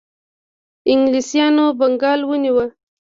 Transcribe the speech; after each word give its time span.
انګلیسانو 0.91 1.65
بنګال 1.79 2.19
ونیو. 2.27 2.65